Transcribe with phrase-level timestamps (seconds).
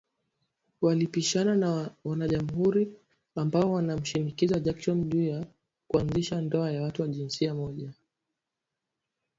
[0.81, 2.95] Walipishana na wanajamhuri
[3.35, 5.47] ambao walimshinikiza Jackson juu ya
[5.87, 7.93] kuanzisha ndoa za watu wa jinsia moja